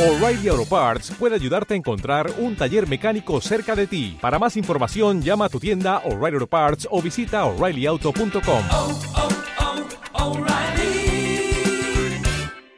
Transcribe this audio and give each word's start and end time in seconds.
O'Reilly 0.00 0.48
Auto 0.48 0.64
Parts 0.64 1.10
puede 1.18 1.34
ayudarte 1.34 1.74
a 1.74 1.76
encontrar 1.76 2.32
un 2.38 2.56
taller 2.56 2.88
mecánico 2.88 3.38
cerca 3.42 3.76
de 3.76 3.86
ti. 3.86 4.16
Para 4.18 4.38
más 4.38 4.56
información, 4.56 5.20
llama 5.20 5.44
a 5.44 5.48
tu 5.50 5.60
tienda 5.60 5.98
O'Reilly 6.06 6.36
Auto 6.36 6.46
Parts 6.46 6.88
o 6.90 7.02
visita 7.02 7.44
oreillyauto.com. 7.44 8.62
oh, 8.72 8.98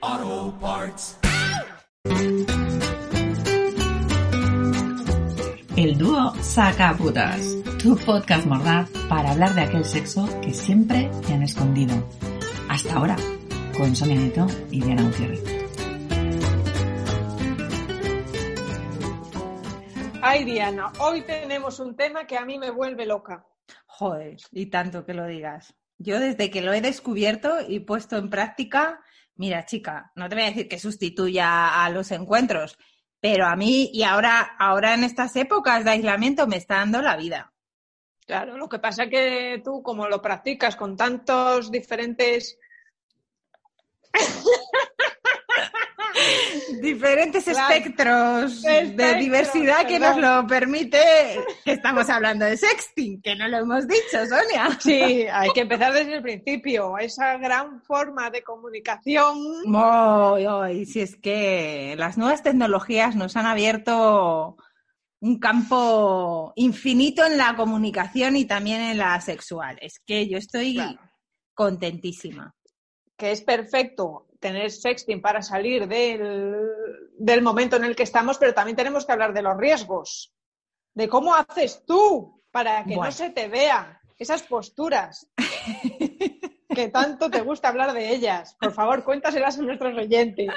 oh, 0.02 0.54
Parts. 0.60 1.16
El 5.76 5.96
dúo 5.98 6.34
Sacaputas, 6.42 7.56
tu 7.80 7.94
podcast 7.98 8.46
mordaz 8.46 8.90
para 9.08 9.30
hablar 9.30 9.54
de 9.54 9.60
aquel 9.60 9.84
sexo 9.84 10.28
que 10.40 10.52
siempre 10.52 11.08
te 11.24 11.34
han 11.34 11.44
escondido. 11.44 11.94
Hasta 12.68 12.94
ahora, 12.94 13.16
con 13.76 13.94
Sonia 13.94 14.18
Neto 14.18 14.48
y 14.72 14.80
Diana 14.80 15.04
Gutiérrez. 15.04 15.61
Ay, 20.34 20.44
Diana, 20.44 20.90
hoy 20.98 21.20
tenemos 21.20 21.78
un 21.78 21.94
tema 21.94 22.26
que 22.26 22.38
a 22.38 22.46
mí 22.46 22.58
me 22.58 22.70
vuelve 22.70 23.04
loca. 23.04 23.46
Joder, 23.84 24.38
y 24.50 24.70
tanto 24.70 25.04
que 25.04 25.12
lo 25.12 25.26
digas. 25.26 25.74
Yo 25.98 26.18
desde 26.18 26.50
que 26.50 26.62
lo 26.62 26.72
he 26.72 26.80
descubierto 26.80 27.58
y 27.68 27.80
puesto 27.80 28.16
en 28.16 28.30
práctica, 28.30 29.04
mira 29.34 29.66
chica, 29.66 30.10
no 30.14 30.30
te 30.30 30.34
voy 30.34 30.44
a 30.44 30.46
decir 30.46 30.68
que 30.68 30.78
sustituya 30.78 31.84
a 31.84 31.90
los 31.90 32.10
encuentros, 32.12 32.78
pero 33.20 33.44
a 33.44 33.56
mí 33.56 33.90
y 33.92 34.04
ahora, 34.04 34.56
ahora 34.58 34.94
en 34.94 35.04
estas 35.04 35.36
épocas 35.36 35.84
de 35.84 35.90
aislamiento 35.90 36.46
me 36.46 36.56
está 36.56 36.76
dando 36.76 37.02
la 37.02 37.18
vida. 37.18 37.52
Claro, 38.26 38.56
lo 38.56 38.70
que 38.70 38.78
pasa 38.78 39.10
que 39.10 39.60
tú, 39.62 39.82
como 39.82 40.08
lo 40.08 40.22
practicas 40.22 40.76
con 40.76 40.96
tantos 40.96 41.70
diferentes 41.70 42.58
Diferentes 46.80 47.44
Claro. 47.44 47.74
espectros 47.74 48.62
de 48.62 49.14
diversidad 49.18 49.86
que 49.86 49.98
nos 49.98 50.16
lo 50.16 50.46
permite, 50.46 50.98
que 51.64 51.72
estamos 51.72 52.08
hablando 52.08 52.44
de 52.44 52.56
sexting, 52.56 53.20
que 53.22 53.36
no 53.36 53.46
lo 53.48 53.58
hemos 53.58 53.86
dicho, 53.86 54.26
Sonia. 54.28 54.76
Sí, 54.80 55.26
hay 55.32 55.50
que 55.50 55.60
empezar 55.60 55.92
desde 55.92 56.16
el 56.16 56.22
principio. 56.22 56.98
Esa 56.98 57.36
gran 57.38 57.82
forma 57.82 58.30
de 58.30 58.42
comunicación. 58.42 59.36
Ay, 59.74 60.84
si 60.86 61.00
es 61.00 61.16
que 61.16 61.94
las 61.98 62.16
nuevas 62.18 62.42
tecnologías 62.42 63.14
nos 63.16 63.36
han 63.36 63.46
abierto 63.46 64.56
un 65.20 65.38
campo 65.38 66.52
infinito 66.56 67.24
en 67.24 67.38
la 67.38 67.54
comunicación 67.54 68.34
y 68.36 68.44
también 68.44 68.80
en 68.80 68.98
la 68.98 69.20
sexual. 69.20 69.78
Es 69.80 70.00
que 70.04 70.28
yo 70.28 70.36
estoy 70.38 70.74
Claro. 70.74 70.98
contentísima. 71.54 72.54
que 73.16 73.30
es 73.30 73.42
perfecto 73.42 74.26
tener 74.42 74.70
sexting 74.70 75.22
para 75.22 75.40
salir 75.40 75.88
del, 75.88 76.54
del 77.16 77.40
momento 77.40 77.76
en 77.76 77.84
el 77.84 77.96
que 77.96 78.02
estamos, 78.02 78.36
pero 78.36 78.52
también 78.52 78.76
tenemos 78.76 79.06
que 79.06 79.12
hablar 79.12 79.32
de 79.32 79.40
los 79.40 79.56
riesgos, 79.56 80.34
de 80.92 81.08
cómo 81.08 81.34
haces 81.34 81.84
tú 81.86 82.42
para 82.50 82.84
que 82.84 82.96
Bueno. 82.96 83.04
no 83.04 83.12
se 83.12 83.30
te 83.30 83.48
vean 83.48 83.98
esas 84.18 84.42
posturas 84.42 85.26
que 86.74 86.88
tanto 86.88 87.30
te 87.30 87.40
gusta 87.40 87.68
hablar 87.68 87.92
de 87.92 88.14
ellas. 88.14 88.56
Por 88.60 88.72
favor, 88.72 89.04
cuéntaselas 89.04 89.58
a 89.58 89.62
nuestros 89.62 89.96
oyentes. 89.96 90.50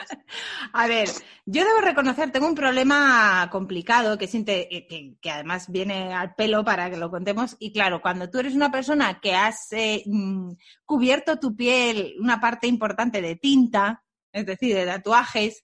A 0.73 0.87
ver, 0.87 1.09
yo 1.45 1.63
debo 1.63 1.81
reconocer, 1.81 2.31
tengo 2.31 2.47
un 2.47 2.55
problema 2.55 3.47
complicado 3.51 4.17
que, 4.17 4.25
eh, 4.25 4.87
que, 4.87 5.15
que 5.21 5.31
además 5.31 5.71
viene 5.71 6.13
al 6.13 6.35
pelo 6.35 6.63
para 6.63 6.89
que 6.89 6.97
lo 6.97 7.11
contemos. 7.11 7.55
Y 7.59 7.71
claro, 7.71 8.01
cuando 8.01 8.29
tú 8.29 8.39
eres 8.39 8.55
una 8.55 8.71
persona 8.71 9.19
que 9.19 9.35
has 9.35 9.71
eh, 9.71 10.03
mm, 10.05 10.51
cubierto 10.85 11.39
tu 11.39 11.55
piel 11.55 12.15
una 12.19 12.39
parte 12.39 12.67
importante 12.67 13.21
de 13.21 13.35
tinta, 13.35 14.03
es 14.31 14.45
decir, 14.45 14.75
de 14.75 14.85
tatuajes, 14.85 15.63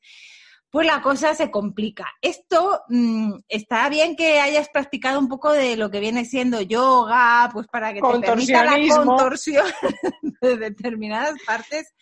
pues 0.71 0.87
la 0.87 1.01
cosa 1.01 1.35
se 1.35 1.51
complica. 1.51 2.07
Esto 2.21 2.81
mm, 2.87 3.33
está 3.49 3.89
bien 3.89 4.15
que 4.15 4.39
hayas 4.39 4.69
practicado 4.69 5.19
un 5.19 5.27
poco 5.27 5.51
de 5.51 5.75
lo 5.75 5.91
que 5.91 5.99
viene 5.99 6.23
siendo 6.25 6.61
yoga, 6.61 7.49
pues 7.51 7.67
para 7.67 7.93
que 7.93 7.99
te 8.01 8.19
permita 8.19 8.63
la 8.63 8.95
contorsión 8.95 9.65
de 10.41 10.57
determinadas 10.57 11.35
partes 11.45 11.93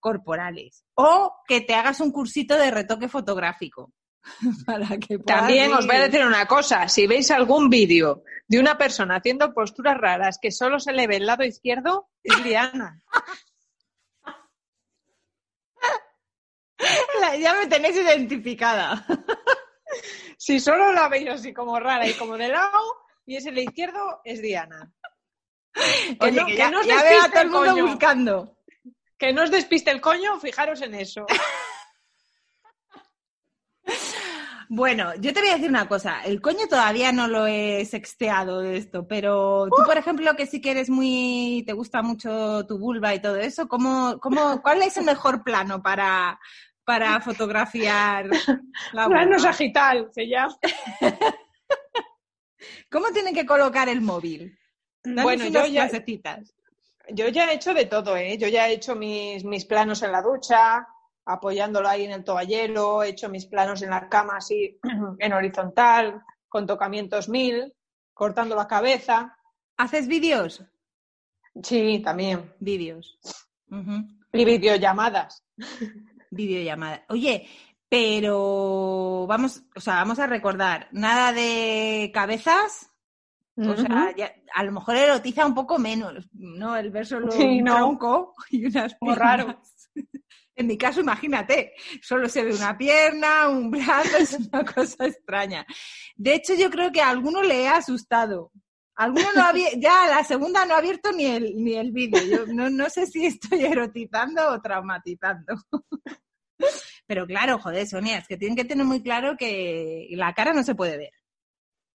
corporales. 0.00 0.84
O 0.94 1.34
que 1.46 1.60
te 1.60 1.74
hagas 1.74 2.00
un 2.00 2.10
cursito 2.10 2.56
de 2.56 2.70
retoque 2.70 3.08
fotográfico. 3.08 3.92
Para 4.66 4.98
que 4.98 5.18
puedas 5.18 5.40
También 5.40 5.72
os 5.72 5.86
voy 5.86 5.96
a 5.96 6.00
ir- 6.00 6.10
decir 6.10 6.26
una 6.26 6.46
cosa, 6.46 6.88
si 6.88 7.06
veis 7.06 7.30
algún 7.30 7.70
vídeo 7.70 8.22
de 8.48 8.60
una 8.60 8.76
persona 8.76 9.16
haciendo 9.16 9.54
posturas 9.54 9.96
raras 9.96 10.38
que 10.40 10.50
solo 10.50 10.78
se 10.78 10.92
le 10.92 11.06
ve 11.06 11.16
el 11.16 11.26
lado 11.26 11.42
izquierdo, 11.44 12.08
es 12.22 12.42
Diana. 12.44 13.00
La- 17.20 17.36
Ya 17.36 17.54
me 17.54 17.66
tenéis 17.66 17.96
identificada. 17.96 19.04
Si 20.38 20.58
solo 20.58 20.90
la 20.92 21.08
veis 21.08 21.28
así 21.28 21.52
como 21.52 21.78
rara 21.78 22.06
y 22.08 22.14
como 22.14 22.38
de 22.38 22.48
lado, 22.48 22.78
y 23.26 23.36
es 23.36 23.44
el 23.44 23.58
izquierdo, 23.58 24.22
es 24.24 24.40
Diana. 24.40 24.90
Que 26.18 26.32
no- 26.32 26.46
que 26.46 26.52
que 26.52 26.56
ya, 26.56 26.70
no 26.70 26.80
os 26.80 26.86
ya 26.86 27.02
veo 27.02 27.20
a 27.20 27.24
despiste 27.24 27.30
todo 27.30 27.40
el 27.42 27.46
el 27.46 27.50
mundo 27.52 27.70
coño. 27.72 27.86
buscando. 27.86 28.56
Que 29.18 29.32
no 29.34 29.42
os 29.42 29.50
despiste 29.50 29.90
el 29.90 30.00
coño, 30.00 30.40
fijaros 30.40 30.80
en 30.80 30.94
eso. 30.94 31.26
Bueno, 34.72 35.12
yo 35.16 35.32
te 35.32 35.40
voy 35.40 35.48
a 35.50 35.54
decir 35.54 35.68
una 35.68 35.88
cosa. 35.88 36.20
El 36.24 36.40
coño 36.40 36.68
todavía 36.68 37.10
no 37.10 37.26
lo 37.26 37.44
he 37.48 37.84
sexteado 37.84 38.60
de 38.60 38.76
esto, 38.76 39.04
pero 39.08 39.66
tú, 39.68 39.82
por 39.84 39.98
ejemplo, 39.98 40.36
que 40.36 40.46
sí 40.46 40.60
que 40.60 40.70
eres 40.70 40.88
muy, 40.88 41.64
te 41.66 41.72
gusta 41.72 42.02
mucho 42.02 42.64
tu 42.68 42.78
vulva 42.78 43.12
y 43.12 43.20
todo 43.20 43.34
eso, 43.36 43.66
¿cómo, 43.66 44.20
cómo, 44.20 44.62
¿cuál 44.62 44.80
es 44.82 44.96
el 44.96 45.04
mejor 45.06 45.42
plano 45.42 45.82
para, 45.82 46.38
para 46.84 47.20
fotografiar 47.20 48.26
la 48.92 49.06
Plano 49.06 49.38
sagital 49.38 50.08
se 50.12 50.26
llama. 50.28 50.56
¿Cómo 52.90 53.08
tiene 53.12 53.32
que 53.32 53.46
colocar 53.46 53.88
el 53.88 54.00
móvil? 54.00 54.58
Danos 55.02 55.22
Bueno, 55.24 55.46
yo 55.46 55.64
ya, 55.66 55.82
clasecitas. 55.88 56.54
yo 57.08 57.28
ya 57.28 57.50
he 57.50 57.54
hecho 57.54 57.72
de 57.72 57.86
todo, 57.86 58.16
¿eh? 58.16 58.36
Yo 58.36 58.48
ya 58.48 58.68
he 58.68 58.74
hecho 58.74 58.94
mis, 58.96 59.44
mis 59.44 59.64
planos 59.64 60.02
en 60.02 60.12
la 60.12 60.20
ducha, 60.22 60.86
apoyándolo 61.24 61.88
ahí 61.88 62.04
en 62.04 62.10
el 62.12 62.24
toallero, 62.24 63.02
he 63.02 63.10
hecho 63.10 63.28
mis 63.28 63.46
planos 63.46 63.82
en 63.82 63.90
la 63.90 64.08
cama 64.08 64.36
así 64.38 64.78
en 65.18 65.32
horizontal, 65.32 66.22
con 66.48 66.66
tocamientos 66.66 67.28
mil, 67.28 67.72
cortando 68.12 68.56
la 68.56 68.66
cabeza. 68.66 69.36
¿Haces 69.76 70.06
vídeos? 70.08 70.62
Sí, 71.62 72.00
también. 72.04 72.52
Vídeos. 72.60 73.18
Ujú. 73.70 74.06
Y 74.32 74.44
videollamadas. 74.44 75.44
Videollamada. 76.30 77.04
Oye, 77.08 77.48
pero 77.88 79.26
vamos, 79.28 79.62
o 79.74 79.80
sea, 79.80 79.94
vamos 79.96 80.18
a 80.18 80.26
recordar, 80.26 80.88
nada 80.92 81.32
de 81.32 82.10
cabezas. 82.14 82.86
O 83.56 83.76
sea, 83.76 84.14
ya- 84.16 84.32
a 84.54 84.62
lo 84.62 84.72
mejor 84.72 84.96
erotiza 84.96 85.44
un 85.44 85.54
poco 85.54 85.78
menos, 85.78 86.28
¿no? 86.32 86.76
El 86.76 86.90
ver 86.90 87.04
solo 87.04 87.30
Sí, 87.30 87.42
un 87.58 87.64
no. 87.64 87.74
tronco 87.76 88.34
y 88.50 88.64
unas 88.66 88.94
piernas. 88.94 89.18
raro. 89.18 89.60
En 90.56 90.66
mi 90.66 90.76
caso, 90.76 91.00
imagínate, 91.00 91.72
solo 92.02 92.28
se 92.28 92.42
ve 92.44 92.52
una 92.54 92.76
pierna, 92.76 93.48
un 93.48 93.70
brazo, 93.70 94.16
es 94.18 94.38
una 94.52 94.62
cosa 94.62 95.06
extraña. 95.06 95.64
De 96.16 96.34
hecho, 96.34 96.52
yo 96.54 96.68
creo 96.68 96.92
que 96.92 97.00
a 97.00 97.08
alguno 97.08 97.42
le 97.42 97.62
he 97.62 97.68
asustado. 97.68 98.52
Alguno 99.00 99.32
no 99.34 99.42
había, 99.42 99.68
ya 99.78 100.06
la 100.08 100.22
segunda 100.24 100.66
no 100.66 100.74
ha 100.74 100.78
abierto 100.78 101.10
ni 101.12 101.24
el, 101.24 101.54
ni 101.56 101.74
el 101.74 101.90
vídeo. 101.90 102.20
Yo 102.22 102.46
no, 102.52 102.68
no 102.68 102.90
sé 102.90 103.06
si 103.06 103.24
estoy 103.24 103.64
erotizando 103.64 104.46
o 104.50 104.60
traumatizando. 104.60 105.54
Pero 107.06 107.26
claro, 107.26 107.58
joder, 107.58 107.86
Sonia, 107.86 108.18
es 108.18 108.28
que 108.28 108.36
tienen 108.36 108.56
que 108.56 108.64
tener 108.66 108.84
muy 108.84 109.02
claro 109.02 109.36
que 109.38 110.06
la 110.10 110.34
cara 110.34 110.52
no 110.52 110.62
se 110.62 110.74
puede 110.74 110.98
ver. 110.98 111.12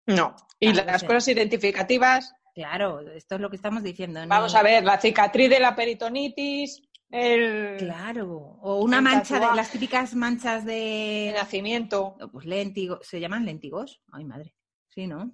No. 0.06 0.34
Y 0.59 0.72
Claro, 0.72 0.87
las 0.92 1.04
cosas 1.04 1.28
identificativas, 1.28 2.32
Claro, 2.54 3.00
esto 3.10 3.34
es 3.34 3.41
lo 3.41 3.50
que 3.50 3.56
estamos 3.56 3.82
diciendo. 3.82 4.21
ni- 4.21 4.26
vamos 4.28 4.54
a 4.54 4.62
ver, 4.62 4.84
la 4.84 4.98
cicatriz 5.00 5.50
de 5.50 5.59
la 5.60 5.75
peritonitis, 5.76 6.82
el, 7.10 7.76
Claro, 7.78 8.28
o 8.62 8.81
una 8.82 8.98
El 8.98 9.03
mancha 9.03 9.41
de 9.41 9.56
las 9.56 9.71
típicas 9.72 10.15
manchas 10.15 10.60
el 10.62 10.66
de 10.69 11.32
nacimiento. 11.36 12.16
no, 12.18 12.30
pues 12.30 12.47
léntigos, 12.47 13.07
¿se 13.07 13.21
llaman 13.21 13.45
léntigos? 13.45 14.00
Ay, 14.12 14.24
madre. 14.24 14.54
Sí, 14.89 15.07
¿no? 15.07 15.33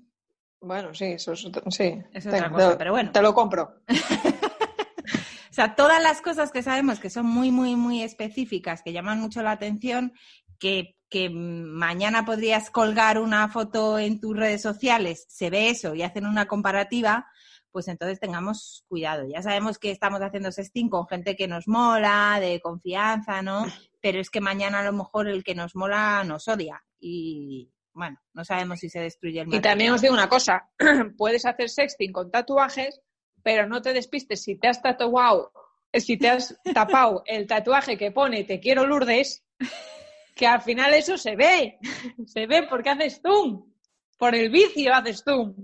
Bueno, 0.61 0.93
sí, 0.95 1.05
eso 1.07 1.33
es, 1.33 1.47
sí. 1.71 2.03
Es 2.13 2.27
otra 2.27 2.45
Te- 2.49 2.51
cosa, 2.51 2.71
te- 2.73 2.77
pero 2.77 2.93
bueno. 2.93 3.13
Te 3.13 3.23
lo 3.23 3.35
compro. 3.35 3.81
O 5.51 5.53
sea, 5.53 5.75
todas 5.75 6.01
las 6.01 6.23
cosas 6.23 6.53
que 6.53 6.63
sabemos 6.63 7.01
que 7.01 7.11
son 7.11 7.27
muy, 7.27 7.51
muy, 7.51 7.75
muy 7.75 8.03
específicas, 8.05 8.83
que 8.83 8.93
llaman 8.93 9.21
mucho 9.21 9.43
la 9.43 9.51
atención, 9.51 10.13
que, 10.61 10.97
que 11.09 11.29
mañana 11.29 12.25
podrías 12.25 12.71
colgar 12.71 13.19
una 13.19 13.49
foto 13.49 13.99
en 13.99 14.21
tus 14.21 14.37
redes 14.37 14.63
sociales, 14.63 15.27
se 15.29 15.51
ve 15.51 15.69
eso 15.69 15.97
y 15.97 16.03
hacen 16.03 16.25
una 16.25 16.47
comparativa, 16.47 17.27
pues 17.73 17.89
entonces 17.89 18.21
tengamos 18.21 18.85
cuidado. 18.89 19.27
Ya 19.29 19.43
sabemos 19.43 19.79
que 19.81 19.91
estamos 19.91 20.21
haciendo 20.23 20.53
sexting 20.53 20.89
con 20.89 21.09
gente 21.09 21.35
que 21.35 21.49
nos 21.49 21.67
mola, 21.67 22.39
de 22.41 22.61
confianza, 22.61 23.43
¿no? 23.43 23.67
Pero 24.01 24.21
es 24.21 24.31
que 24.31 24.41
mañana 24.41 24.79
a 24.81 24.85
lo 24.85 24.93
mejor 24.93 25.27
el 25.29 25.43
que 25.43 25.57
nos 25.57 25.75
mola 25.75 26.23
nos 26.25 26.47
odia 26.47 26.81
y, 27.01 27.73
bueno, 28.01 28.19
no 28.33 28.47
sabemos 28.47 28.81
si 28.81 28.89
se 28.89 29.01
destruye 29.01 29.43
el 29.43 29.49
Y 29.49 29.61
también 29.61 29.93
material. 29.93 29.95
os 29.95 30.01
digo 30.01 30.15
una 30.15 30.29
cosa, 30.31 30.71
puedes 31.19 31.45
hacer 31.45 31.69
sexting 31.69 32.13
con 32.13 32.31
tatuajes, 32.31 32.99
pero 33.43 33.69
no 33.69 33.83
te 33.83 33.93
despistes 33.93 34.43
si 34.43 34.57
te 34.57 34.69
has 34.69 34.81
tatuado, 34.81 35.53
si 35.93 36.17
te 36.17 36.31
has 36.31 36.59
tapado 36.75 37.23
el 37.27 37.47
tatuaje 37.47 37.99
que 37.99 38.11
pone 38.11 38.45
te 38.45 38.59
quiero 38.59 38.87
Lourdes, 38.87 39.45
que 40.35 40.47
al 40.47 40.63
final 40.63 40.95
eso 40.95 41.19
se 41.19 41.37
ve. 41.37 41.79
Se 42.25 42.47
ve 42.47 42.67
porque 42.71 42.89
haces 42.89 43.21
tú. 43.21 43.71
Por 44.17 44.35
el 44.35 44.49
vicio 44.49 44.95
haces 44.95 45.23
tú. 45.23 45.55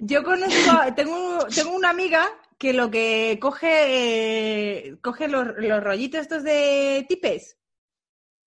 Yo 0.00 0.24
conozco, 0.24 0.94
tengo, 0.96 1.46
tengo 1.54 1.76
una 1.76 1.90
amiga 1.90 2.26
que 2.60 2.74
lo 2.74 2.90
que 2.90 3.38
coge, 3.40 3.68
eh, 4.90 4.96
coge 5.00 5.28
los, 5.28 5.46
los 5.56 5.82
rollitos 5.82 6.20
estos 6.20 6.44
de 6.44 7.06
tipes. 7.08 7.56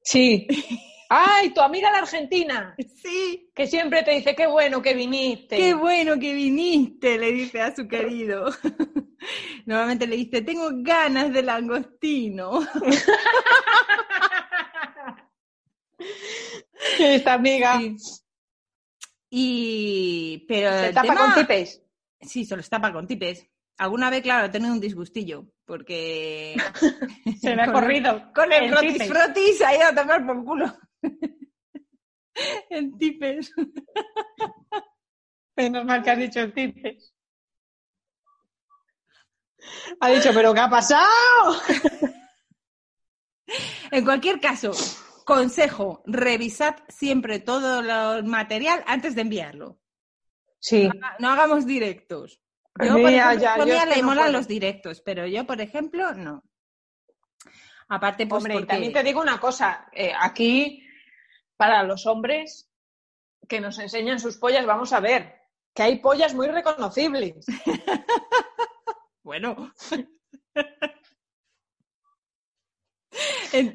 Sí. 0.04 0.46
¡Ay, 1.10 1.50
tu 1.52 1.62
amiga 1.62 1.92
la 1.92 1.98
Argentina! 1.98 2.76
Sí. 2.96 3.50
Que 3.56 3.66
siempre 3.66 4.04
te 4.04 4.12
dice, 4.12 4.36
qué 4.36 4.46
bueno 4.46 4.84
que 4.84 4.94
viniste. 4.94 5.58
Qué 5.58 5.74
bueno 5.74 6.20
que 6.20 6.32
viniste, 6.36 7.18
le 7.18 7.32
dice 7.32 7.60
a 7.62 7.76
su 7.76 7.88
querido. 7.88 8.52
Normalmente 9.66 10.06
le 10.06 10.18
dice, 10.18 10.44
tengo 10.44 10.70
ganas 10.72 11.34
de 11.34 11.42
langostino. 11.42 12.60
Esta 17.00 17.34
amiga 17.34 17.80
Sí. 17.80 17.96
Y, 19.32 20.46
pero 20.48 20.70
se 20.70 20.90
el 20.90 20.94
tapa 20.94 21.08
tema- 21.08 21.26
con 21.26 21.34
tipes. 21.34 21.82
Sí, 22.22 22.46
se 22.46 22.56
los 22.56 22.70
tapa 22.70 22.94
con 22.94 23.08
tipes. 23.08 23.48
Alguna 23.78 24.10
vez, 24.10 24.22
claro, 24.22 24.46
he 24.46 24.50
tenido 24.50 24.74
un 24.74 24.80
disgustillo, 24.80 25.48
porque... 25.66 26.56
Se 27.42 27.56
me 27.56 27.64
ha 27.64 27.72
corrido. 27.74 28.32
Con 28.34 28.52
el 28.52 28.66
en 28.66 28.72
frotis 28.72 29.08
frotis 29.08 29.62
ha 29.62 29.76
ido 29.76 29.88
a 29.88 29.96
tomar 29.96 30.26
por 30.26 30.44
culo. 30.44 30.78
en 32.70 32.98
tipes. 32.98 33.52
Menos 35.56 35.86
mal 35.86 36.04
que 36.04 36.10
has 36.12 36.18
dicho 36.18 36.40
el 36.40 36.54
tipes. 36.54 37.14
Ha 40.00 40.10
dicho, 40.10 40.32
¿pero 40.34 40.54
qué 40.54 40.60
ha 40.60 40.70
pasado? 40.70 41.08
En 43.92 44.04
cualquier 44.04 44.40
caso, 44.40 44.72
consejo, 45.26 46.02
revisad 46.06 46.76
siempre 46.90 47.40
todo 47.40 47.80
el 48.18 48.24
material 48.26 48.84
antes 48.88 49.16
de 49.16 49.22
enviarlo. 49.22 49.80
Sí. 50.60 50.90
No 51.20 51.30
hagamos 51.30 51.66
directos. 51.66 52.43
Yo, 52.82 52.94
por 52.94 53.10
ejemplo, 53.12 53.40
ya, 53.40 53.56
yo 53.86 53.96
no 54.02 54.04
molan 54.04 54.26
puedo. 54.26 54.32
los 54.32 54.48
directos, 54.48 55.02
pero 55.02 55.28
yo, 55.28 55.46
por 55.46 55.62
ejemplo, 55.62 56.14
no. 56.14 56.44
Aparte, 57.90 58.26
pues 58.26 58.40
Hombre, 58.40 58.54
porque... 58.56 58.68
también 58.68 58.94
te 58.94 59.04
digo 59.04 59.22
una 59.22 59.40
cosa. 59.40 59.88
eh, 59.92 60.12
aquí, 60.20 60.84
para 61.56 61.84
los 61.84 62.06
hombres 62.08 62.70
que 63.48 63.62
nos 63.62 63.78
enseñan 63.78 64.20
sus 64.20 64.38
pollas, 64.38 64.66
vamos 64.66 64.94
a 64.94 65.00
ver 65.00 65.36
que 65.74 65.84
hay 65.84 66.00
pollas 66.00 66.34
muy 66.34 66.48
reconocibles. 66.48 67.46
Bueno. 69.26 69.74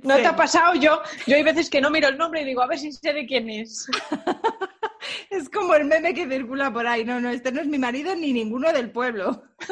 ¿No 0.03 0.17
te 0.17 0.27
ha 0.27 0.37
pasado? 0.37 0.75
Yo, 0.75 1.01
yo 1.27 1.37
hay 1.37 1.43
veces 1.43 1.71
que 1.71 1.81
no 1.81 1.89
miro 1.89 2.09
el 2.09 2.19
nombre 2.19 2.43
y 2.43 2.45
digo, 2.45 2.61
a 2.61 2.67
ver 2.67 2.79
si 2.79 2.93
sé 2.93 3.15
de 3.15 3.25
quién 3.25 3.49
es. 3.49 3.87
Es 5.31 5.49
como 5.49 5.75
el 5.75 5.85
meme 5.85 6.15
que 6.15 6.29
circula 6.29 6.73
por 6.73 6.87
ahí. 6.87 7.05
No, 7.05 7.21
no, 7.21 7.31
este 7.31 7.53
no 7.53 7.61
es 7.61 7.67
mi 7.67 7.79
marido 7.79 8.15
ni 8.15 8.33
ninguno 8.33 8.73
del 8.73 8.91
pueblo. 8.91 9.43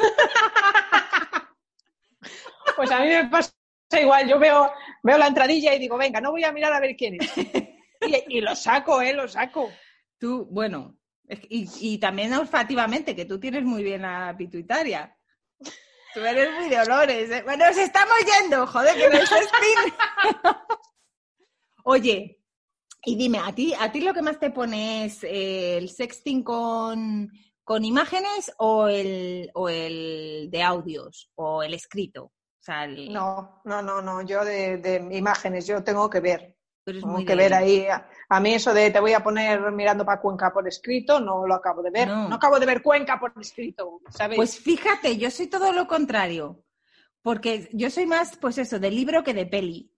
Pues 2.75 2.91
a 2.91 2.99
mí 2.99 3.07
me 3.07 3.25
pasa 3.25 3.51
igual. 3.99 4.29
Yo 4.29 4.37
veo, 4.37 4.71
veo 5.01 5.17
la 5.17 5.25
entradilla 5.25 5.73
y 5.73 5.79
digo, 5.79 5.97
venga, 5.97 6.21
no 6.21 6.29
voy 6.29 6.43
a 6.43 6.51
mirar 6.51 6.71
a 6.73 6.79
ver 6.79 6.95
quién 6.95 7.15
es. 7.19 7.31
Y, 8.05 8.37
y 8.37 8.41
lo 8.41 8.55
saco, 8.55 9.01
¿eh? 9.01 9.13
Lo 9.13 9.27
saco. 9.27 9.71
Tú, 10.19 10.45
bueno, 10.51 10.95
y, 11.49 11.67
y 11.79 11.97
también 11.97 12.33
olfativamente, 12.33 13.15
que 13.15 13.25
tú 13.25 13.39
tienes 13.39 13.63
muy 13.63 13.81
bien 13.83 14.03
la 14.03 14.35
pituitaria. 14.37 15.17
Tú 16.13 16.19
eres 16.23 16.51
muy 16.53 16.69
de 16.69 16.79
olores. 16.79 17.29
¿eh? 17.31 17.41
Bueno, 17.43 17.65
nos 17.65 17.77
estamos 17.77 18.15
yendo, 18.39 18.67
joder, 18.67 18.95
que 18.95 19.09
no 19.09 19.17
es 19.17 19.29
sexting. 19.29 19.93
Oye, 21.83 22.39
y 23.03 23.15
dime, 23.15 23.39
¿a 23.39 23.53
ti, 23.53 23.73
¿a 23.79 23.91
ti 23.91 24.01
lo 24.01 24.13
que 24.13 24.21
más 24.21 24.39
te 24.39 24.51
pone 24.51 25.05
es 25.05 25.23
eh, 25.23 25.77
el 25.77 25.89
sexting 25.89 26.43
con, 26.43 27.31
con 27.63 27.85
imágenes 27.85 28.51
o 28.57 28.87
el, 28.87 29.49
o 29.53 29.69
el 29.69 30.49
de 30.51 30.63
audios 30.63 31.29
o 31.35 31.63
el 31.63 31.73
escrito? 31.73 32.25
O 32.25 32.31
sea, 32.67 32.85
el- 32.85 33.13
No, 33.13 33.61
no, 33.65 33.81
no, 33.81 34.01
no. 34.01 34.21
Yo 34.23 34.43
de, 34.43 34.77
de 34.77 34.95
imágenes, 35.17 35.65
yo 35.67 35.83
tengo 35.83 36.09
que 36.09 36.19
ver. 36.19 36.55
Tengo 36.83 37.17
que 37.25 37.33
de- 37.33 37.35
ver 37.35 37.53
ahí. 37.53 37.85
A, 37.87 38.09
a 38.29 38.39
mí 38.39 38.53
eso 38.53 38.73
de 38.73 38.91
te 38.91 38.99
voy 38.99 39.13
a 39.13 39.23
poner 39.23 39.71
mirando 39.71 40.05
para 40.05 40.19
Cuenca 40.21 40.51
por 40.53 40.67
escrito, 40.67 41.19
no 41.19 41.45
lo 41.45 41.55
acabo 41.55 41.81
de 41.81 41.91
ver. 41.91 42.07
No. 42.07 42.29
No, 42.29 42.35
acabo 42.35 42.59
de 42.59 42.65
ver 42.65 42.81
Cuenca 42.81 43.19
por 43.19 43.33
escrito, 43.39 44.01
¿sabes? 44.09 44.37
Pues 44.37 44.57
fíjate, 44.59 45.17
yo 45.17 45.29
soy 45.29 45.47
todo 45.47 45.71
lo 45.73 45.85
contrario, 45.87 46.63
porque 47.21 47.69
yo 47.73 47.89
soy 47.89 48.05
más, 48.05 48.37
pues 48.37 48.57
eso, 48.57 48.79
de 48.79 48.89
libro 48.91 49.23
que 49.23 49.33
de 49.33 49.45
peli. 49.45 49.91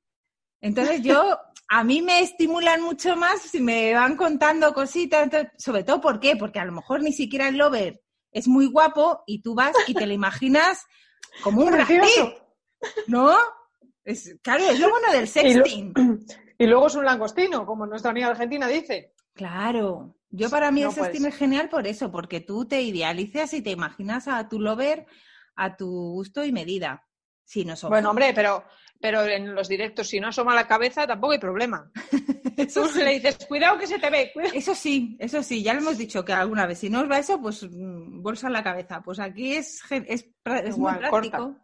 Entonces 0.62 1.02
yo, 1.02 1.38
a 1.70 1.84
mí 1.84 2.02
me 2.02 2.22
estimulan 2.22 2.82
mucho 2.82 3.16
más 3.16 3.42
si 3.42 3.60
me 3.62 3.94
van 3.94 4.16
contando 4.16 4.74
cositas, 4.74 5.24
entonces, 5.24 5.52
sobre 5.58 5.84
todo, 5.84 6.02
¿por 6.02 6.20
qué? 6.20 6.36
Porque 6.36 6.60
a 6.60 6.66
lo 6.66 6.72
mejor 6.74 7.02
ni 7.02 7.14
siquiera 7.14 7.48
el 7.48 7.58
lover 7.58 8.02
es 8.32 8.48
muy 8.48 8.66
guapo 8.68 9.24
y 9.26 9.42
tú 9.42 9.56
vas 9.56 9.76
y 9.88 9.94
te 9.94 10.06
lo 10.06 10.14
imaginas 10.14 10.86
como 11.44 11.62
un. 11.64 11.74
Pitt, 11.88 12.34
¿no? 13.08 13.34
Es, 14.04 14.36
claro, 14.42 14.64
es 14.66 14.80
lo 14.80 14.90
bueno 14.90 15.12
del 15.12 15.24
Y 15.24 15.54
lo- 15.54 15.66
sexting. 15.66 15.94
Y 16.62 16.68
luego 16.68 16.88
es 16.88 16.96
un 16.96 17.06
langostino, 17.06 17.66
como 17.66 17.86
nuestra 17.86 18.12
amiga 18.12 18.28
argentina 18.28 18.68
dice. 18.68 19.14
Claro, 19.34 20.18
yo 20.30 20.50
para 20.50 20.72
mí 20.72 20.82
No 20.82 20.90
el 20.90 20.94
sexting 20.94 21.22
puedes. 21.22 21.34
es 21.36 21.40
genial 21.40 21.70
por 21.70 21.88
eso, 21.88 22.12
porque 22.12 22.42
tú 22.42 22.66
te 22.68 22.82
idealizas 22.82 23.54
y 23.54 23.62
te 23.62 23.70
imaginas 23.72 24.28
a 24.28 24.50
tu 24.50 24.60
lover 24.60 25.06
a 25.56 25.78
tu 25.78 25.88
gusto 25.88 26.44
y 26.44 26.52
medida. 26.52 27.08
Si 27.50 27.66
no 27.66 27.76
son 27.76 27.90
Bueno, 27.90 28.12
hombre, 28.12 28.32
pero, 28.36 28.64
pero 29.02 29.24
en 29.26 29.56
los 29.56 29.68
directos, 29.68 30.08
si 30.08 30.20
no 30.20 30.28
asoma 30.28 30.54
la 30.54 30.68
cabeza, 30.68 31.08
tampoco 31.08 31.34
hay 31.34 31.40
problema. 31.40 31.90
eso, 32.58 32.84
Tú 32.84 32.90
sí, 32.90 33.00
le 33.00 33.14
dices, 33.16 33.40
cuidado 33.48 33.76
que 33.80 33.88
se 33.88 33.98
te 33.98 34.08
ve. 34.12 34.30
cuidado". 34.32 34.54
eso 34.54 34.76
sí, 34.76 35.18
eso 35.20 35.42
sí, 35.42 35.64
ya 35.64 35.74
lo 35.74 35.80
hemos 35.80 35.98
dicho 35.98 36.24
que 36.24 36.32
alguna 36.32 36.68
vez, 36.68 36.78
si 36.78 36.92
no 36.92 37.02
os 37.02 37.10
va 37.10 37.18
eso, 37.18 37.42
pues 37.42 37.64
mm, 37.64 38.22
bolsa 38.22 38.46
en 38.48 38.54
la 38.54 38.62
cabeza. 38.64 39.02
Pues 39.02 39.20
aquí 39.20 39.54
es, 39.56 39.82
es, 39.90 40.28
es 40.46 40.78
muy 40.78 40.92
Igual, 40.92 41.00
práctico. 41.00 41.38
corta. 41.38 41.64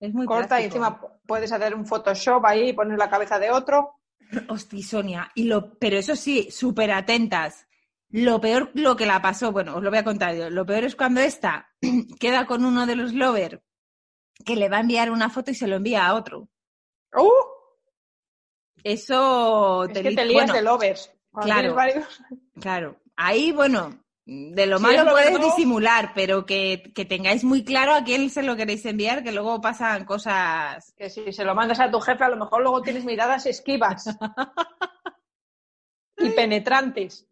Es 0.00 0.14
muy 0.14 0.26
Corta 0.26 0.60
y 0.60 0.64
encima 0.64 1.00
puedes 1.26 1.52
hacer 1.52 1.76
un 1.76 1.86
Photoshop 1.86 2.44
ahí 2.46 2.70
y 2.70 2.72
poner 2.72 2.98
la 2.98 3.08
cabeza 3.08 3.38
de 3.38 3.52
otro. 3.52 4.00
Hostia, 4.48 4.82
Sonia, 4.82 5.30
y 5.36 5.44
lo, 5.44 5.78
pero 5.78 5.96
eso 5.96 6.16
sí, 6.16 6.48
súper 6.50 6.90
atentas. 6.90 7.68
Lo 8.08 8.40
peor, 8.40 8.72
lo 8.74 8.96
que 8.96 9.06
la 9.06 9.22
pasó, 9.22 9.52
bueno, 9.52 9.76
os 9.76 9.82
lo 9.84 9.90
voy 9.90 9.98
a 10.00 10.04
contar 10.04 10.34
yo. 10.34 10.50
Lo 10.50 10.66
peor 10.66 10.82
es 10.82 10.96
cuando 10.96 11.20
esta 11.20 11.68
queda 12.18 12.46
con 12.46 12.64
uno 12.64 12.84
de 12.86 12.96
los 12.96 13.12
lover 13.12 13.62
que 14.44 14.56
le 14.56 14.68
va 14.68 14.78
a 14.78 14.80
enviar 14.80 15.10
una 15.10 15.30
foto 15.30 15.50
y 15.50 15.54
se 15.54 15.66
lo 15.66 15.76
envía 15.76 16.06
a 16.06 16.14
otro. 16.14 16.48
¡Uh! 17.16 17.30
Eso 18.82 19.84
Es 19.84 19.98
que 19.98 20.10
li- 20.10 20.16
te 20.16 20.24
lías 20.24 20.46
bueno, 20.46 20.54
de 20.54 20.62
lovers. 20.62 21.12
Claro. 21.42 21.76
Claro, 22.60 22.96
ahí, 23.16 23.52
bueno, 23.52 24.02
de 24.24 24.66
lo 24.66 24.80
malo 24.80 25.04
lo 25.04 25.12
puedes 25.12 25.38
disimular, 25.40 26.12
pero 26.14 26.46
que, 26.46 26.92
que 26.94 27.04
tengáis 27.04 27.44
muy 27.44 27.64
claro 27.64 27.94
a 27.94 28.04
quién 28.04 28.30
se 28.30 28.42
lo 28.42 28.56
queréis 28.56 28.84
enviar, 28.86 29.22
que 29.22 29.32
luego 29.32 29.60
pasan 29.60 30.04
cosas. 30.04 30.92
Que 30.96 31.10
si 31.10 31.32
se 31.32 31.44
lo 31.44 31.54
mandas 31.54 31.80
a 31.80 31.90
tu 31.90 32.00
jefe, 32.00 32.24
a 32.24 32.28
lo 32.30 32.36
mejor 32.36 32.62
luego 32.62 32.82
tienes 32.82 33.04
miradas 33.04 33.46
esquivas. 33.46 34.06
y 36.18 36.30
penetrantes. 36.30 37.26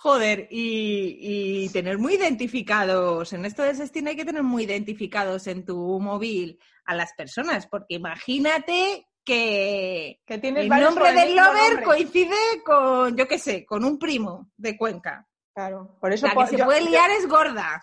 Joder, 0.00 0.46
y, 0.50 1.64
y 1.64 1.68
tener 1.70 1.98
muy 1.98 2.14
identificados, 2.14 3.32
en 3.32 3.44
esto 3.44 3.62
del 3.64 3.76
sexting 3.76 4.06
hay 4.06 4.16
que 4.16 4.24
tener 4.24 4.44
muy 4.44 4.62
identificados 4.64 5.46
en 5.48 5.64
tu 5.64 5.98
móvil 5.98 6.58
a 6.84 6.94
las 6.94 7.12
personas, 7.14 7.66
porque 7.66 7.94
imagínate 7.94 9.08
que 9.24 10.20
el 10.28 10.68
nombre 10.68 11.12
del 11.12 11.34
lover 11.36 11.70
nombre. 11.70 11.82
coincide 11.84 12.62
con, 12.64 13.16
yo 13.16 13.26
qué 13.26 13.38
sé, 13.38 13.66
con 13.66 13.84
un 13.84 13.98
primo 13.98 14.50
de 14.56 14.76
Cuenca. 14.78 15.26
Claro, 15.52 15.98
por 16.00 16.12
eso 16.12 16.26
La 16.28 16.34
po- 16.34 16.40
que 16.44 16.50
se 16.50 16.56
yo, 16.58 16.64
puede 16.64 16.84
yo- 16.84 16.90
liar 16.90 17.10
es 17.10 17.26
gorda. 17.28 17.82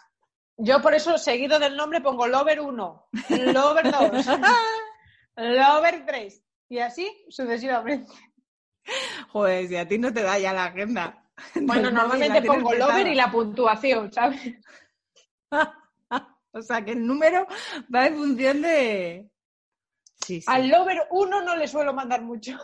yo 0.57 0.81
por 0.81 0.93
eso 0.95 1.17
seguido 1.17 1.60
del 1.60 1.75
nombre 1.75 2.00
pongo 2.01 2.27
Lover 2.27 2.62
1, 2.62 3.07
Lover 3.53 3.91
2, 3.91 4.25
Lover 5.36 6.05
3 6.05 6.41
y 6.69 6.79
así 6.79 7.12
sucesivamente. 7.29 8.12
Joder, 9.29 9.67
si 9.67 9.75
a 9.75 9.88
ti 9.88 9.98
no 9.98 10.13
te 10.13 10.22
da 10.24 10.39
ya 10.39 10.53
la 10.53 10.65
agenda. 10.65 11.22
Bueno, 11.62 11.92
normalmente 11.92 12.42
pongo 12.42 12.70
petada. 12.70 12.92
Lover 12.94 13.08
y 13.12 13.15
la 13.15 13.32
puntuación, 13.32 14.12
¿sabes? 14.12 14.56
O 16.58 16.62
sea, 16.62 16.86
que 16.86 16.92
el 16.94 17.06
número 17.06 17.46
va 17.94 18.08
en 18.08 18.15
función 18.15 18.62
de... 18.62 19.30
Sí, 20.25 20.39
sí. 20.39 20.46
Al 20.48 20.70
Lover 20.70 21.01
1 21.10 21.42
no 21.42 21.54
le 21.58 21.68
suelo 21.68 21.94
mandar 21.94 22.22
mucho. 22.22 22.58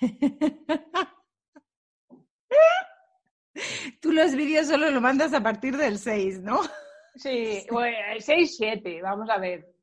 Tú 4.00 4.12
los 4.12 4.34
vídeos 4.34 4.68
solo 4.68 4.90
lo 4.90 5.00
mandas 5.00 5.32
a 5.34 5.42
partir 5.42 5.76
del 5.76 5.98
6, 5.98 6.40
¿no? 6.40 6.60
Sí, 7.16 7.66
bueno, 7.70 7.96
6, 8.18 8.56
7, 8.56 9.02
vamos 9.02 9.28
a 9.28 9.38
ver. 9.38 9.74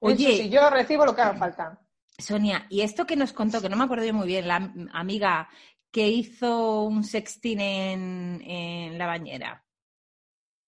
Oye. 0.00 0.34
Eso 0.34 0.42
sí, 0.42 0.50
yo 0.50 0.68
recibo 0.70 1.04
lo 1.04 1.14
que 1.14 1.22
haga 1.22 1.34
falta. 1.34 1.78
Sonia, 2.18 2.66
y 2.70 2.80
esto 2.82 3.06
que 3.06 3.16
nos 3.16 3.32
contó, 3.32 3.60
que 3.60 3.68
no 3.68 3.76
me 3.76 3.84
acuerdo 3.84 4.04
yo 4.04 4.14
muy 4.14 4.26
bien, 4.26 4.48
la 4.48 4.56
am- 4.56 4.88
amiga 4.92 5.48
que 5.94 6.08
hizo 6.08 6.82
un 6.82 7.04
sexting 7.04 7.60
en, 7.60 8.42
en 8.42 8.98
la 8.98 9.06
bañera. 9.06 9.64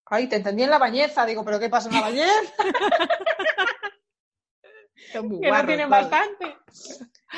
Ay, 0.04 0.28
te 0.28 0.36
entendí 0.36 0.62
en 0.62 0.70
la 0.70 0.78
bañeza. 0.78 1.26
Digo, 1.26 1.44
¿pero 1.44 1.58
qué 1.58 1.68
pasa 1.68 1.88
en 1.88 1.96
la 1.96 2.02
muy 5.24 5.40
que 5.40 5.50
no 5.50 5.66
tienen 5.66 5.90
bastante. 5.90 6.56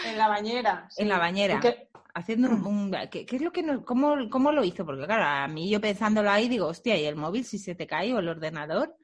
En 0.04 0.18
la 0.18 0.28
bañera. 0.28 0.86
sí. 0.90 1.02
En 1.02 1.08
la 1.08 1.18
bañera. 1.18 1.54
Porque- 1.54 1.88
Haciendo 2.12 2.48
un... 2.48 2.66
un- 2.66 2.90
¿qué, 3.10 3.24
qué 3.24 3.36
es 3.36 3.42
lo 3.42 3.52
que 3.52 3.62
no, 3.62 3.84
cómo, 3.86 4.28
cómo 4.28 4.52
lo 4.52 4.64
hizo? 4.64 4.84
Porque 4.84 5.06
claro, 5.06 5.24
a 5.24 5.48
mí 5.48 5.70
yo 5.70 5.80
pensándolo 5.80 6.30
ahí 6.30 6.48
digo, 6.48 6.66
hostia, 6.66 6.96
¿y 6.96 7.04
el 7.06 7.16
móvil 7.16 7.44
si 7.44 7.58
se 7.58 7.74
te 7.74 7.86
cae 7.86 8.12
o 8.12 8.18
el 8.18 8.28
ordenador? 8.28 8.94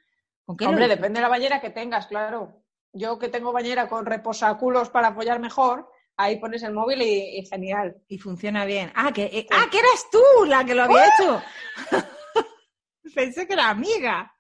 ¿Con 0.45 0.57
qué 0.59 0.67
Hombre, 0.67 0.89
depende 0.89 1.21
de 1.21 1.23
la 1.23 1.29
bañera 1.29 1.61
que 1.61 1.71
tengas, 1.71 2.07
claro. 2.07 2.65
Yo 2.93 3.19
que 3.19 3.29
tengo 3.29 3.53
bañera 3.53 3.89
con 3.89 4.05
reposaculos 4.05 4.91
para 4.91 5.09
apoyar 5.09 5.39
mejor, 5.39 5.89
ahí 6.17 6.39
pones 6.39 6.63
el 6.63 6.73
móvil 6.73 7.03
y, 7.03 7.39
y 7.39 7.47
genial. 7.47 7.97
Y 8.09 8.19
funciona 8.19 8.65
bien. 8.65 8.93
Ah, 8.95 9.13
que, 9.13 9.25
eh, 9.25 9.47
ah, 9.51 9.67
que 9.71 9.79
eras 9.79 10.09
tú 10.11 10.45
la 10.47 10.65
que 10.65 10.75
lo 10.75 10.85
había 10.85 11.07
hecho. 11.07 11.43
Pensé 13.15 13.47
que 13.47 13.53
era 13.53 13.69
amiga. 13.71 14.35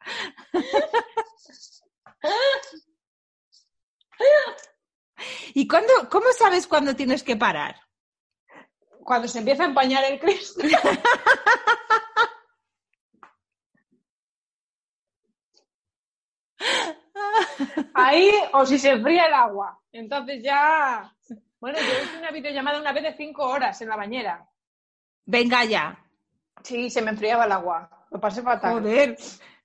¿Y 5.55 5.69
cuándo, 5.69 5.93
cómo 6.11 6.27
sabes 6.37 6.67
cuándo 6.67 6.97
tienes 6.97 7.23
que 7.23 7.37
parar? 7.37 7.77
Cuando 9.05 9.29
se 9.29 9.39
empieza 9.39 9.63
a 9.65 9.67
empañar 9.67 10.05
el 10.05 10.19
Cristo. 10.19 10.63
Ahí, 17.95 18.31
o 18.53 18.67
si 18.67 18.79
se 18.79 18.91
enfría 18.91 19.27
el 19.27 19.35
agua. 19.35 19.81
Entonces 19.93 20.43
ya. 20.43 21.14
Bueno, 21.65 21.79
yo 21.79 22.05
hice 22.05 22.19
una 22.19 22.31
videollamada 22.31 22.79
una 22.79 22.93
vez 22.93 23.05
de 23.05 23.15
cinco 23.15 23.47
horas 23.49 23.81
en 23.81 23.89
la 23.89 23.97
bañera. 23.97 24.47
Venga 25.25 25.65
ya. 25.65 25.99
Sí, 26.63 26.91
se 26.91 27.01
me 27.01 27.11
enfriaba 27.13 27.47
el 27.47 27.53
agua. 27.53 28.07
Lo 28.11 28.21
pasé 28.21 28.43
fatal. 28.43 28.75
Joder, 28.75 29.17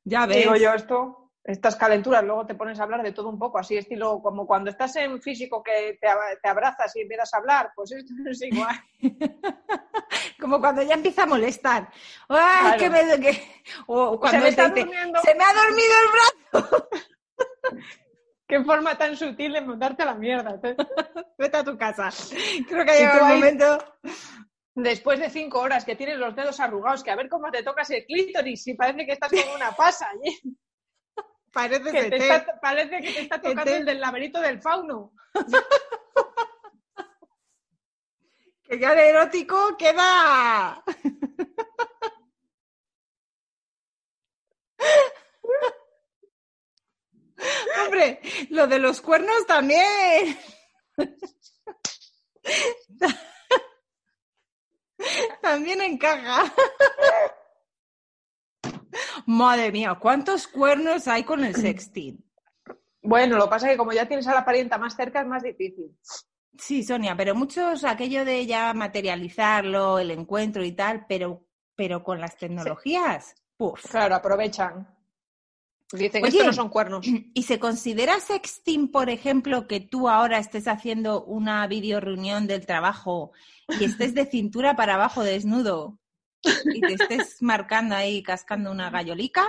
ya 0.05 0.25
ves. 0.25 0.37
Digo 0.37 0.55
yo 0.55 0.73
esto, 0.73 1.31
estas 1.43 1.75
calenturas, 1.75 2.23
luego 2.23 2.45
te 2.45 2.55
pones 2.55 2.79
a 2.79 2.83
hablar 2.83 3.03
de 3.03 3.11
todo 3.11 3.27
un 3.27 3.37
poco, 3.37 3.59
así 3.59 3.75
estilo 3.75 4.21
como 4.21 4.47
cuando 4.47 4.69
estás 4.69 4.95
en 4.95 5.21
físico 5.21 5.61
que 5.61 5.97
te, 5.99 6.07
ab- 6.07 6.39
te 6.41 6.47
abrazas 6.47 6.95
y 6.95 7.01
empiezas 7.01 7.33
a 7.33 7.37
hablar, 7.39 7.71
pues 7.75 7.91
esto 7.91 8.13
es 8.29 8.41
igual. 8.43 8.81
Como 10.39 10.61
cuando 10.61 10.81
ya 10.83 10.93
empieza 10.93 11.23
a 11.23 11.25
molestar. 11.25 11.89
¡Ay, 12.29 12.77
Claro. 12.77 12.79
que 12.79 12.89
me... 12.89 13.19
que- 13.19 13.63
o 13.87 14.17
cuando 14.17 14.39
me 14.43 14.47
está 14.47 14.73
te 14.73 14.79
durmiendo. 14.85 15.19
se 15.21 15.35
me 15.35 15.43
ha 15.43 15.53
dormido 15.53 15.93
el 16.05 16.61
brazo. 16.61 16.87
Qué 18.49 18.63
forma 18.63 18.97
tan 18.97 19.15
sutil 19.15 19.53
de 19.53 19.61
mandarte 19.61 20.01
a 20.01 20.07
la 20.07 20.15
mierda. 20.15 20.59
Vete 21.37 21.57
a 21.57 21.63
tu 21.63 21.77
casa. 21.77 22.09
Creo 22.67 22.83
que 22.83 22.91
ha 22.91 22.97
llegado 22.97 23.27
el 23.27 23.33
momento... 23.35 23.95
Después 24.73 25.19
de 25.19 25.29
cinco 25.29 25.59
horas 25.59 25.85
que 25.85 25.95
tienes 25.95 26.17
los 26.17 26.35
dedos 26.35 26.59
arrugados, 26.59 27.03
que 27.03 27.11
a 27.11 27.15
ver 27.15 27.29
cómo 27.29 27.51
te 27.51 27.61
tocas 27.63 27.89
el 27.91 28.05
clítoris, 28.05 28.65
y 28.67 28.73
parece 28.75 29.05
que 29.05 29.11
estás 29.11 29.29
como 29.29 29.53
una 29.55 29.71
pasa, 29.73 30.07
¿eh? 30.23 30.31
Parece 31.51 31.91
que 31.91 32.03
te 32.09 32.15
está- 32.15 32.59
parece 32.61 33.01
que 33.01 33.11
te 33.11 33.21
está 33.21 33.41
tocando 33.41 33.71
el 33.71 33.85
del 33.85 33.99
laberinto 33.99 34.39
del 34.39 34.61
fauno. 34.61 35.11
que 38.63 38.79
ya 38.79 38.95
de 38.95 39.09
erótico 39.09 39.75
queda. 39.77 40.81
Hombre, 47.89 48.21
lo 48.51 48.67
de 48.67 48.77
los 48.77 49.01
cuernos 49.01 49.47
también. 49.47 50.37
también 55.41 55.81
encaja. 55.81 56.53
Madre 59.25 59.71
mía, 59.71 59.97
¿cuántos 59.99 60.45
cuernos 60.47 61.07
hay 61.07 61.23
con 61.23 61.43
el 61.43 61.55
sexting? 61.55 62.23
Bueno, 63.01 63.37
lo 63.37 63.45
que 63.45 63.49
pasa 63.49 63.65
es 63.65 63.71
que 63.71 63.77
como 63.77 63.91
ya 63.91 64.07
tienes 64.07 64.27
a 64.27 64.35
la 64.35 64.45
parienta 64.45 64.77
más 64.77 64.95
cerca 64.95 65.21
es 65.21 65.27
más 65.27 65.41
difícil. 65.41 65.97
Sí, 66.55 66.83
Sonia, 66.83 67.15
pero 67.17 67.33
muchos, 67.33 67.83
aquello 67.85 68.23
de 68.23 68.45
ya 68.45 68.71
materializarlo, 68.75 69.97
el 69.97 70.11
encuentro 70.11 70.63
y 70.63 70.73
tal, 70.73 71.07
pero, 71.07 71.47
pero 71.75 72.03
con 72.03 72.21
las 72.21 72.37
tecnologías, 72.37 73.33
puf. 73.57 73.83
Claro, 73.89 74.13
aprovechan. 74.13 74.87
Dicen 75.91 76.21
que 76.21 76.27
Oye. 76.27 76.37
esto 76.37 76.47
no 76.47 76.53
son 76.53 76.69
cuernos. 76.69 77.05
¿Y 77.33 77.43
se 77.43 77.59
considera 77.59 78.19
sexting, 78.19 78.91
por 78.91 79.09
ejemplo, 79.09 79.67
que 79.67 79.79
tú 79.79 80.07
ahora 80.09 80.37
estés 80.37 80.67
haciendo 80.67 81.23
una 81.23 81.65
videoreunión 81.67 82.47
del 82.47 82.65
trabajo 82.65 83.31
y 83.79 83.85
estés 83.85 84.13
de 84.13 84.25
cintura 84.25 84.75
para 84.75 84.95
abajo 84.95 85.23
desnudo 85.23 85.97
y 86.73 86.81
te 86.81 86.93
estés 86.93 87.41
marcando 87.41 87.95
ahí, 87.95 88.21
cascando 88.21 88.71
una 88.71 88.89
gallolica? 88.89 89.47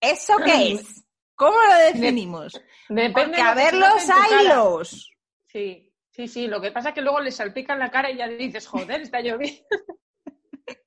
¿Eso 0.00 0.36
qué 0.44 0.72
es? 0.72 1.04
¿Cómo 1.34 1.56
lo 1.68 1.74
definimos? 1.92 2.60
Depende 2.88 3.12
Porque 3.12 3.40
a 3.40 3.54
lo 3.54 3.54
que 3.54 3.60
se 3.60 3.64
verlos 3.64 3.88
note 3.90 4.02
en 4.02 4.08
tu 4.08 4.14
cara. 4.14 4.38
haylos. 4.38 5.12
Sí, 5.46 5.92
sí, 6.10 6.28
sí. 6.28 6.46
Lo 6.46 6.60
que 6.60 6.72
pasa 6.72 6.90
es 6.90 6.94
que 6.94 7.02
luego 7.02 7.20
les 7.20 7.36
salpican 7.36 7.78
la 7.78 7.90
cara 7.90 8.10
y 8.10 8.16
ya 8.16 8.28
dices, 8.28 8.66
joder, 8.66 9.02
está 9.02 9.20
lloviendo. 9.20 9.62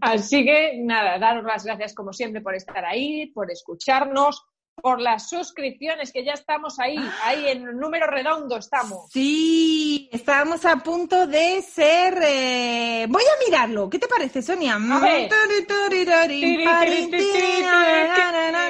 Así 0.00 0.44
que 0.44 0.78
nada, 0.82 1.18
daros 1.18 1.44
las 1.44 1.64
gracias 1.64 1.94
como 1.94 2.12
siempre 2.12 2.40
por 2.40 2.56
estar 2.56 2.84
ahí, 2.84 3.26
por 3.28 3.50
escucharnos, 3.50 4.44
por 4.82 5.00
las 5.00 5.28
suscripciones, 5.28 6.12
que 6.12 6.24
ya 6.24 6.32
estamos 6.32 6.78
ahí, 6.78 6.98
ahí 7.22 7.48
en 7.48 7.68
el 7.68 7.76
número 7.78 8.06
redondo 8.08 8.56
estamos. 8.58 9.10
Sí, 9.10 10.10
estábamos 10.12 10.64
a 10.66 10.76
punto 10.78 11.26
de 11.26 11.62
ser... 11.62 12.18
eh, 12.22 13.06
Voy 13.08 13.22
a 13.22 13.44
mirarlo, 13.46 13.88
¿qué 13.88 13.98
te 13.98 14.08
parece, 14.08 14.42
Sonia? 14.42 14.76
ver. 15.00 15.28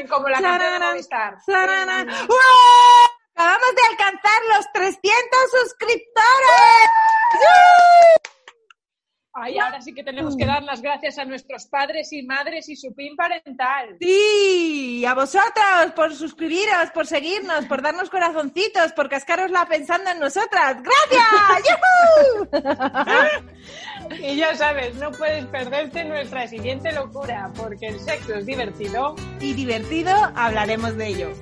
Como 0.09 0.29
la 0.29 0.41
canción 0.41 0.73
de 0.81 0.87
Movistar. 0.87 1.39
Acabamos 3.35 3.75
de 3.75 3.83
alcanzar 3.91 4.41
los 4.57 4.73
300 4.73 5.01
suscriptores. 5.63 6.72
Ay, 9.45 9.59
ahora 9.59 9.81
sí 9.81 9.93
que 9.93 10.05
tenemos 10.05 10.37
que 10.37 10.47
dar 10.47 10.63
las 10.63 10.81
gracias 10.81 11.19
a 11.19 11.25
nuestros 11.25 11.67
padres 11.67 12.13
y 12.13 12.23
madres 12.23 12.69
y 12.69 12.77
su 12.77 12.95
pin 12.95 13.17
parental. 13.17 13.97
Sí, 14.01 15.01
y 15.01 15.05
a 15.05 15.15
vosotros 15.15 15.91
por 15.97 16.15
suscribiros, 16.15 16.93
por 16.95 17.09
seguirnos, 17.09 17.65
por 17.65 17.83
darnos 17.83 18.09
corazoncitos, 18.09 18.93
por 18.93 19.09
cascarosla 19.09 19.67
pensando 19.67 20.11
en 20.11 20.21
nosotras. 20.21 20.77
¡Gracias! 20.81 21.79
Y 24.21 24.37
ya 24.37 24.55
sabes, 24.55 24.95
no 24.97 25.11
puedes 25.13 25.47
perderte 25.47 26.05
nuestra 26.05 26.47
siguiente 26.47 26.93
locura, 26.93 27.51
porque 27.57 27.87
el 27.87 28.01
sexo 28.01 28.35
es 28.35 28.47
divertido. 28.47 29.15
y 29.41 29.55
divertido, 29.55 30.13
hablaremos 30.35 30.97
de 30.97 31.07
ello. 31.07 31.33